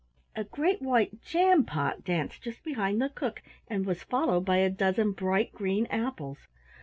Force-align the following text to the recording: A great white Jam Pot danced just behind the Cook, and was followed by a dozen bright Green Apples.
A 0.35 0.43
great 0.43 0.81
white 0.81 1.21
Jam 1.21 1.63
Pot 1.63 2.03
danced 2.03 2.41
just 2.41 2.63
behind 2.63 2.99
the 2.99 3.09
Cook, 3.09 3.43
and 3.67 3.85
was 3.85 4.01
followed 4.01 4.43
by 4.45 4.57
a 4.57 4.67
dozen 4.67 5.11
bright 5.11 5.53
Green 5.53 5.85
Apples. 5.91 6.47